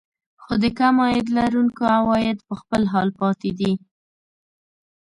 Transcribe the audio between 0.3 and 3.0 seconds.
خو د کم عاید لرونکو عوايد په خپل